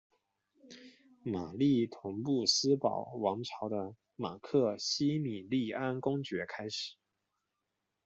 [1.21, 6.95] 玛丽同哈布斯堡王朝的马克西米利安公爵开始。